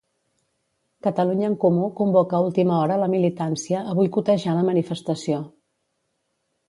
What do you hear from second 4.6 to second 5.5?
la manifestació.